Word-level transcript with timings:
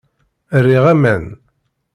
Riɣ 0.65 0.83
aman. 0.93 1.23